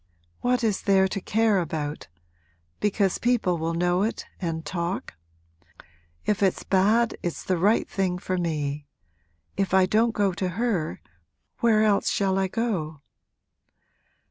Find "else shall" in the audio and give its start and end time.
11.83-12.39